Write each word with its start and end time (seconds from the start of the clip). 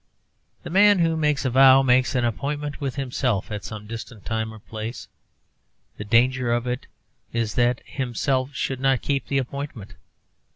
The 0.63 0.71
man 0.71 0.97
who 0.97 1.15
makes 1.15 1.45
a 1.45 1.51
vow 1.51 1.83
makes 1.83 2.15
an 2.15 2.25
appointment 2.25 2.81
with 2.81 2.95
himself 2.95 3.51
at 3.51 3.63
some 3.63 3.85
distant 3.85 4.25
time 4.25 4.51
or 4.51 4.57
place. 4.57 5.07
The 5.97 6.03
danger 6.03 6.51
of 6.51 6.65
it 6.65 6.87
is 7.33 7.53
that 7.53 7.81
himself 7.85 8.55
should 8.55 8.79
not 8.79 9.03
keep 9.03 9.27
the 9.27 9.37
appointment. 9.37 9.93